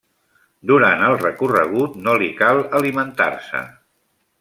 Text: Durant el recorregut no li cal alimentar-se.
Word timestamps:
Durant 0.71 1.03
el 1.09 1.19
recorregut 1.25 2.01
no 2.09 2.19
li 2.25 2.33
cal 2.43 2.67
alimentar-se. 2.83 3.67